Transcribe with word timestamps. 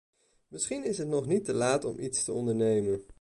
Misschien 0.47 0.83
is 0.83 0.97
het 0.97 1.07
nog 1.07 1.25
niet 1.25 1.45
te 1.45 1.53
laat 1.53 1.85
om 1.85 1.99
iets 1.99 2.23
te 2.23 2.31
ondernemen. 2.33 3.03